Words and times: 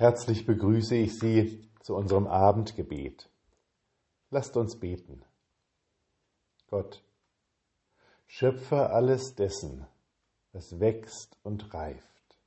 Herzlich 0.00 0.46
begrüße 0.46 0.94
ich 0.94 1.18
Sie 1.18 1.68
zu 1.82 1.94
unserem 1.94 2.26
Abendgebet. 2.26 3.28
Lasst 4.30 4.56
uns 4.56 4.80
beten. 4.80 5.22
Gott, 6.68 7.04
Schöpfer 8.26 8.94
alles 8.94 9.34
dessen, 9.34 9.86
was 10.52 10.80
wächst 10.80 11.36
und 11.42 11.74
reift. 11.74 12.40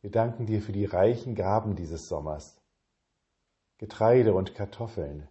Wir 0.00 0.10
danken 0.10 0.46
dir 0.46 0.62
für 0.62 0.72
die 0.72 0.86
reichen 0.86 1.34
Gaben 1.34 1.76
dieses 1.76 2.08
Sommers. 2.08 2.58
Getreide 3.76 4.32
und 4.32 4.54
Kartoffeln, 4.54 5.28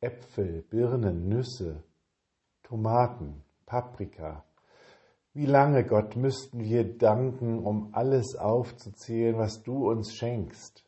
Äpfel, 0.00 0.60
Birnen, 0.60 1.30
Nüsse, 1.30 1.82
Tomaten, 2.62 3.42
Paprika, 3.64 4.44
wie 5.32 5.46
lange, 5.46 5.84
Gott, 5.84 6.16
müssten 6.16 6.64
wir 6.64 6.98
danken, 6.98 7.60
um 7.60 7.94
alles 7.94 8.34
aufzuzählen, 8.34 9.38
was 9.38 9.62
du 9.62 9.88
uns 9.88 10.14
schenkst? 10.14 10.84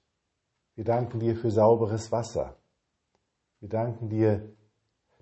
Wir 0.74 0.84
danken 0.84 1.20
dir 1.20 1.36
für 1.36 1.50
sauberes 1.50 2.10
Wasser. 2.10 2.56
Wir 3.60 3.68
danken 3.68 4.08
dir, 4.08 4.52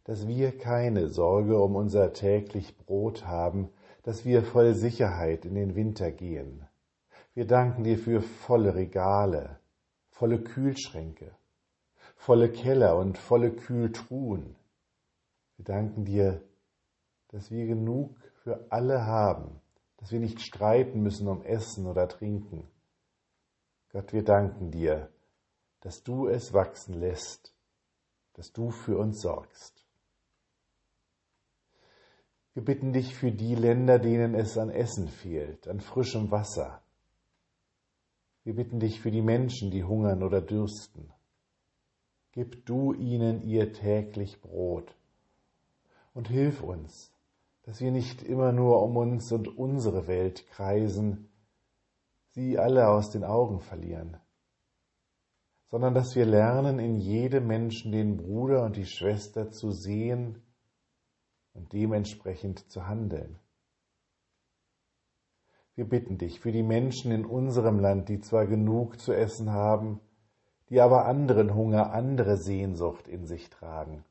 dass 0.05 0.27
wir 0.27 0.57
keine 0.57 1.09
Sorge 1.09 1.61
um 1.61 1.77
unser 1.77 2.13
täglich 2.15 2.79
Brot 2.79 3.27
haben, 3.27 3.69
dass 4.03 4.25
wir 4.25 4.43
voll 4.43 4.75
Sicherheit 4.75 5.45
in 5.45 5.55
den 5.55 5.75
Winter 5.75 6.11
gehen. 6.11 6.67
Wir 7.35 7.47
danken 7.47 7.85
dir 7.85 7.99
für 7.99 8.23
volle 8.23 8.75
Regale, 8.75 9.61
volle 10.09 10.41
Kühlschränke, 10.41 11.37
volle 12.17 12.51
Keller 12.51 12.97
und 12.97 13.19
volle 13.19 13.53
Kühltruhen. 13.53 14.57
Wir 15.57 15.65
danken 15.67 16.07
dir, 16.07 16.43
dass 17.33 17.51
wir 17.51 17.67
genug 17.67 18.17
für 18.43 18.67
alle 18.71 19.07
haben, 19.07 19.61
dass 19.99 20.13
wir 20.13 20.21
nicht 20.21 20.41
streiten 20.41 21.03
müssen 21.03 21.29
um 21.29 21.43
Essen 21.43 21.87
oder 21.87 22.09
Trinken. 22.09 22.69
Gott, 23.93 24.13
wir 24.13 24.25
danken 24.25 24.71
dir, 24.71 25.11
dass 25.81 26.03
du 26.03 26.27
es 26.27 26.53
wachsen 26.53 26.95
lässt, 26.95 27.55
dass 28.35 28.53
du 28.53 28.71
für 28.71 28.99
uns 28.99 29.21
sorgst. 29.21 29.85
Wir 32.55 32.65
bitten 32.65 32.93
dich 32.93 33.15
für 33.15 33.31
die 33.31 33.55
Länder, 33.55 33.99
denen 33.99 34.35
es 34.35 34.59
an 34.59 34.71
Essen 34.71 35.09
fehlt, 35.09 35.69
an 35.69 35.81
frischem 35.81 36.31
Wasser. 36.31 36.83
Wir 38.43 38.55
bitten 38.55 38.81
dich 38.81 39.01
für 39.01 39.11
die 39.11 39.23
Menschen, 39.23 39.71
die 39.71 39.85
hungern 39.85 40.23
oder 40.23 40.41
dürsten. 40.41 41.13
Gib 42.33 42.67
du 42.67 42.93
ihnen 42.93 43.43
ihr 43.43 43.73
täglich 43.73 44.41
Brot 44.41 44.97
und 46.15 46.29
hilf 46.29 46.63
uns, 46.63 47.13
dass 47.71 47.81
wir 47.81 47.93
nicht 47.93 48.25
immer 48.25 48.51
nur 48.51 48.83
um 48.83 48.97
uns 48.97 49.31
und 49.31 49.47
unsere 49.57 50.09
Welt 50.09 50.45
kreisen, 50.49 51.29
sie 52.31 52.59
alle 52.59 52.89
aus 52.89 53.13
den 53.13 53.23
Augen 53.23 53.61
verlieren, 53.61 54.17
sondern 55.71 55.95
dass 55.95 56.17
wir 56.17 56.27
lernen, 56.27 56.81
in 56.81 56.97
jedem 56.97 57.47
Menschen 57.47 57.93
den 57.93 58.17
Bruder 58.17 58.65
und 58.65 58.75
die 58.75 58.87
Schwester 58.87 59.53
zu 59.53 59.71
sehen 59.71 60.43
und 61.53 61.73
dementsprechend 61.73 62.69
zu 62.73 62.89
handeln. 62.89 63.39
Wir 65.77 65.89
bitten 65.89 66.19
dich 66.19 66.41
für 66.41 66.51
die 66.51 66.65
Menschen 66.65 67.13
in 67.13 67.25
unserem 67.25 67.79
Land, 67.79 68.09
die 68.09 68.19
zwar 68.19 68.49
genug 68.49 68.99
zu 68.99 69.13
essen 69.13 69.53
haben, 69.53 70.01
die 70.71 70.81
aber 70.81 71.05
anderen 71.05 71.55
Hunger, 71.55 71.93
andere 71.93 72.37
Sehnsucht 72.37 73.07
in 73.07 73.27
sich 73.27 73.49
tragen. 73.49 74.03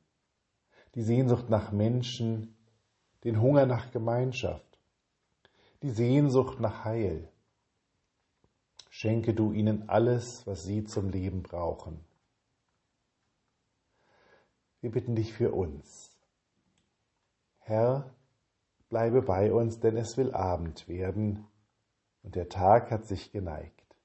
Die 0.96 1.04
Sehnsucht 1.04 1.50
nach 1.50 1.74
Menschen, 1.74 2.56
den 3.24 3.42
Hunger 3.42 3.66
nach 3.66 3.92
Gemeinschaft, 3.92 4.80
die 5.82 5.92
Sehnsucht 5.92 6.60
nach 6.60 6.86
Heil. 6.86 7.30
Schenke 8.90 9.34
du 9.34 9.52
ihnen 9.52 9.90
alles, 9.90 10.46
was 10.48 10.64
sie 10.64 10.84
zum 10.84 11.10
Leben 11.10 11.44
brauchen. 11.44 12.04
Wir 14.82 14.92
bitten 14.92 15.16
dich 15.16 15.34
für 15.34 15.52
uns. 15.52 16.18
Herr, 17.60 18.14
bleibe 18.90 19.22
bei 19.22 19.54
uns, 19.54 19.80
denn 19.80 19.98
es 19.98 20.18
will 20.18 20.32
Abend 20.34 20.88
werden 20.88 21.46
und 22.24 22.36
der 22.36 22.50
Tag 22.50 22.92
hat 22.92 23.06
sich 23.06 23.32
geneigt. 23.32 23.96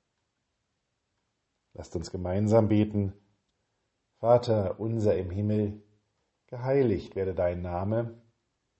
Lasst 1.72 1.96
uns 1.96 2.10
gemeinsam 2.10 2.68
beten. 2.68 3.12
Vater 4.18 4.78
unser 4.78 5.16
im 5.16 5.30
Himmel, 5.30 5.82
geheiligt 6.46 7.16
werde 7.16 7.34
dein 7.34 7.62
Name 7.62 8.22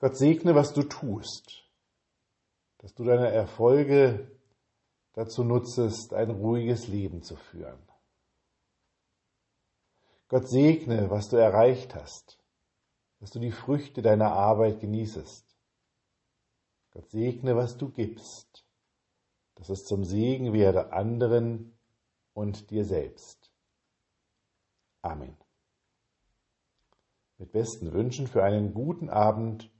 Gott 0.00 0.16
segne, 0.16 0.54
was 0.54 0.72
du 0.72 0.82
tust, 0.82 1.68
dass 2.78 2.94
du 2.94 3.04
deine 3.04 3.30
Erfolge 3.30 4.30
dazu 5.12 5.44
nutzest, 5.44 6.14
ein 6.14 6.30
ruhiges 6.30 6.88
Leben 6.88 7.22
zu 7.22 7.36
führen. 7.36 7.78
Gott 10.28 10.48
segne, 10.48 11.10
was 11.10 11.28
du 11.28 11.36
erreicht 11.36 11.94
hast, 11.94 12.38
dass 13.18 13.30
du 13.30 13.40
die 13.40 13.52
Früchte 13.52 14.00
deiner 14.00 14.32
Arbeit 14.32 14.80
genießest. 14.80 15.44
Gott 16.92 17.10
segne, 17.10 17.54
was 17.54 17.76
du 17.76 17.90
gibst, 17.90 18.64
dass 19.56 19.68
es 19.68 19.84
zum 19.84 20.04
Segen 20.04 20.54
werde 20.54 20.94
anderen 20.94 21.76
und 22.32 22.70
dir 22.70 22.86
selbst. 22.86 23.50
Amen. 25.02 25.36
Mit 27.36 27.52
besten 27.52 27.92
Wünschen 27.92 28.26
für 28.26 28.42
einen 28.42 28.72
guten 28.72 29.10
Abend 29.10 29.70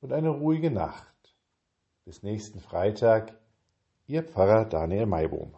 und 0.00 0.12
eine 0.12 0.30
ruhige 0.30 0.70
Nacht. 0.70 1.36
Bis 2.04 2.22
nächsten 2.22 2.60
Freitag, 2.60 3.38
Ihr 4.06 4.22
Pfarrer 4.22 4.64
Daniel 4.64 5.06
Maibohm. 5.06 5.54